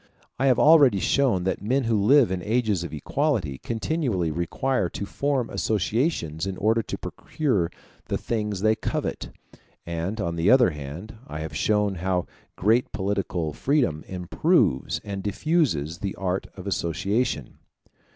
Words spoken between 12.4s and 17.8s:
great political freedom improves and diffuses the art of association.